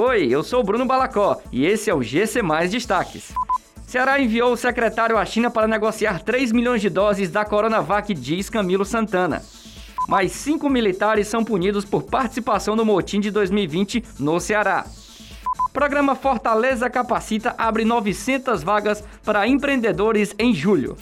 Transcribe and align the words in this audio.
Oi, 0.00 0.28
eu 0.28 0.44
sou 0.44 0.60
o 0.60 0.62
Bruno 0.62 0.86
Balacó 0.86 1.42
e 1.50 1.66
esse 1.66 1.90
é 1.90 1.94
o 1.94 2.00
GC 2.00 2.40
Mais 2.40 2.70
Destaques. 2.70 3.32
Ceará 3.84 4.20
enviou 4.20 4.52
o 4.52 4.56
secretário 4.56 5.18
à 5.18 5.24
China 5.24 5.50
para 5.50 5.66
negociar 5.66 6.22
3 6.22 6.52
milhões 6.52 6.80
de 6.80 6.88
doses 6.88 7.32
da 7.32 7.44
Coronavac, 7.44 8.14
diz 8.14 8.48
Camilo 8.48 8.84
Santana. 8.84 9.42
Mais 10.08 10.30
cinco 10.30 10.70
militares 10.70 11.26
são 11.26 11.42
punidos 11.42 11.84
por 11.84 12.04
participação 12.04 12.76
no 12.76 12.84
motim 12.84 13.18
de 13.18 13.32
2020 13.32 14.04
no 14.20 14.38
Ceará. 14.38 14.86
Programa 15.72 16.14
Fortaleza 16.14 16.88
Capacita 16.88 17.56
abre 17.58 17.84
900 17.84 18.62
vagas 18.62 19.02
para 19.24 19.48
empreendedores 19.48 20.32
em 20.38 20.54
julho. 20.54 20.96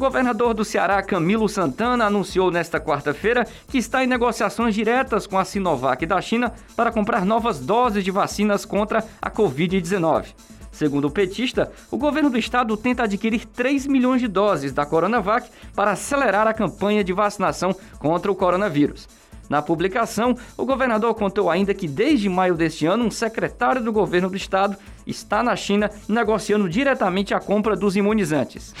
Governador 0.00 0.54
do 0.54 0.64
Ceará, 0.64 1.02
Camilo 1.02 1.46
Santana, 1.46 2.06
anunciou 2.06 2.50
nesta 2.50 2.80
quarta-feira 2.80 3.46
que 3.68 3.76
está 3.76 4.02
em 4.02 4.06
negociações 4.06 4.74
diretas 4.74 5.26
com 5.26 5.38
a 5.38 5.44
Sinovac 5.44 6.06
da 6.06 6.18
China 6.22 6.54
para 6.74 6.90
comprar 6.90 7.26
novas 7.26 7.60
doses 7.60 8.02
de 8.02 8.10
vacinas 8.10 8.64
contra 8.64 9.04
a 9.20 9.30
Covid-19. 9.30 10.28
Segundo 10.72 11.08
o 11.08 11.10
petista, 11.10 11.70
o 11.90 11.98
governo 11.98 12.30
do 12.30 12.38
estado 12.38 12.74
tenta 12.78 13.02
adquirir 13.02 13.44
3 13.44 13.86
milhões 13.86 14.22
de 14.22 14.26
doses 14.26 14.72
da 14.72 14.86
Coronavac 14.86 15.50
para 15.76 15.90
acelerar 15.90 16.48
a 16.48 16.54
campanha 16.54 17.04
de 17.04 17.12
vacinação 17.12 17.76
contra 17.98 18.32
o 18.32 18.34
coronavírus. 18.34 19.06
Na 19.50 19.60
publicação, 19.60 20.34
o 20.56 20.64
governador 20.64 21.14
contou 21.14 21.50
ainda 21.50 21.74
que 21.74 21.86
desde 21.86 22.26
maio 22.26 22.54
deste 22.54 22.86
ano, 22.86 23.04
um 23.04 23.10
secretário 23.10 23.82
do 23.82 23.92
governo 23.92 24.30
do 24.30 24.36
estado 24.36 24.78
está 25.06 25.42
na 25.42 25.54
China 25.56 25.90
negociando 26.08 26.70
diretamente 26.70 27.34
a 27.34 27.40
compra 27.40 27.76
dos 27.76 27.96
imunizantes. 27.96 28.72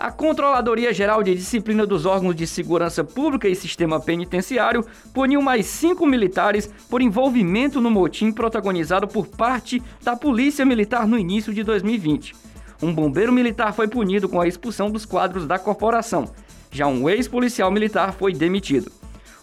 A 0.00 0.10
Controladoria 0.10 0.94
Geral 0.94 1.22
de 1.22 1.34
Disciplina 1.34 1.84
dos 1.84 2.06
Órgãos 2.06 2.34
de 2.34 2.46
Segurança 2.46 3.04
Pública 3.04 3.46
e 3.46 3.54
Sistema 3.54 4.00
Penitenciário 4.00 4.82
puniu 5.12 5.42
mais 5.42 5.66
cinco 5.66 6.06
militares 6.06 6.72
por 6.88 7.02
envolvimento 7.02 7.82
no 7.82 7.90
motim 7.90 8.32
protagonizado 8.32 9.06
por 9.06 9.26
parte 9.26 9.82
da 10.02 10.16
Polícia 10.16 10.64
Militar 10.64 11.06
no 11.06 11.18
início 11.18 11.52
de 11.52 11.62
2020. 11.62 12.34
Um 12.82 12.94
bombeiro 12.94 13.30
militar 13.30 13.74
foi 13.74 13.88
punido 13.88 14.26
com 14.26 14.40
a 14.40 14.48
expulsão 14.48 14.90
dos 14.90 15.04
quadros 15.04 15.46
da 15.46 15.58
corporação. 15.58 16.30
Já 16.70 16.86
um 16.86 17.06
ex-policial 17.06 17.70
militar 17.70 18.14
foi 18.14 18.32
demitido. 18.32 18.90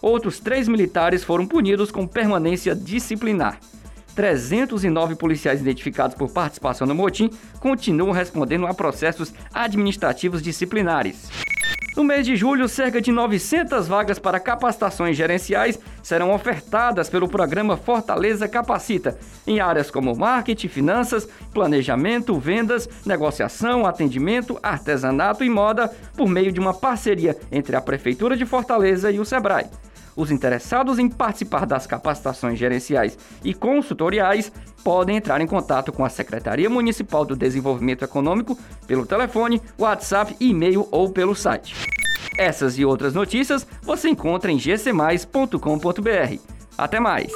Outros 0.02 0.40
três 0.40 0.66
militares 0.66 1.22
foram 1.22 1.46
punidos 1.46 1.92
com 1.92 2.04
permanência 2.04 2.74
disciplinar. 2.74 3.60
309 4.18 5.14
policiais 5.14 5.60
identificados 5.60 6.16
por 6.16 6.28
participação 6.28 6.88
no 6.88 6.92
motim 6.92 7.30
continuam 7.60 8.10
respondendo 8.10 8.66
a 8.66 8.74
processos 8.74 9.32
administrativos 9.54 10.42
disciplinares. 10.42 11.30
No 11.96 12.02
mês 12.02 12.26
de 12.26 12.34
julho, 12.34 12.68
cerca 12.68 13.00
de 13.00 13.12
900 13.12 13.86
vagas 13.86 14.18
para 14.18 14.40
capacitações 14.40 15.16
gerenciais 15.16 15.78
serão 16.02 16.32
ofertadas 16.32 17.08
pelo 17.08 17.28
programa 17.28 17.76
Fortaleza 17.76 18.48
Capacita, 18.48 19.16
em 19.46 19.60
áreas 19.60 19.88
como 19.88 20.16
marketing, 20.16 20.66
finanças, 20.66 21.28
planejamento, 21.52 22.36
vendas, 22.40 22.88
negociação, 23.06 23.86
atendimento, 23.86 24.58
artesanato 24.60 25.44
e 25.44 25.50
moda, 25.50 25.92
por 26.16 26.28
meio 26.28 26.50
de 26.50 26.58
uma 26.58 26.74
parceria 26.74 27.36
entre 27.52 27.76
a 27.76 27.80
Prefeitura 27.80 28.36
de 28.36 28.44
Fortaleza 28.44 29.12
e 29.12 29.20
o 29.20 29.24
Sebrae. 29.24 29.66
Os 30.18 30.32
interessados 30.32 30.98
em 30.98 31.08
participar 31.08 31.64
das 31.64 31.86
capacitações 31.86 32.58
gerenciais 32.58 33.16
e 33.44 33.54
consultoriais 33.54 34.50
podem 34.82 35.16
entrar 35.16 35.40
em 35.40 35.46
contato 35.46 35.92
com 35.92 36.04
a 36.04 36.08
Secretaria 36.08 36.68
Municipal 36.68 37.24
do 37.24 37.36
Desenvolvimento 37.36 38.04
Econômico 38.04 38.58
pelo 38.84 39.06
telefone, 39.06 39.62
WhatsApp, 39.78 40.34
e-mail 40.40 40.88
ou 40.90 41.08
pelo 41.12 41.36
site. 41.36 41.76
Essas 42.36 42.76
e 42.78 42.84
outras 42.84 43.14
notícias 43.14 43.64
você 43.80 44.08
encontra 44.08 44.50
em 44.50 44.58
gcmais.com.br. 44.58 46.40
Até 46.76 46.98
mais! 46.98 47.32